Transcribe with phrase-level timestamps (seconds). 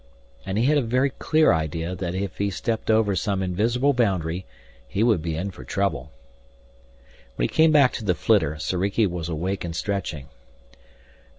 [0.47, 4.47] And he had a very clear idea that if he stepped over some invisible boundary
[4.87, 6.09] he would be in for trouble.
[7.35, 10.29] When he came back to the flitter, Soriki was awake and stretching.